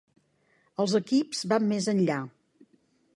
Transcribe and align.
Els 0.83 0.95
equips 0.99 1.43
van 1.53 1.69
més 1.73 1.91
enllà. 1.95 2.17